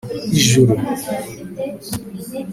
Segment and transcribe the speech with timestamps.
[0.37, 0.73] ijuru